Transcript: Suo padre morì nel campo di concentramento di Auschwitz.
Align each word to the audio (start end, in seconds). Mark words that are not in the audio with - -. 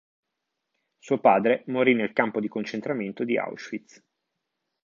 Suo 0.97 1.19
padre 1.19 1.63
morì 1.67 1.93
nel 1.93 2.11
campo 2.11 2.39
di 2.39 2.47
concentramento 2.47 3.23
di 3.23 3.37
Auschwitz. 3.37 4.03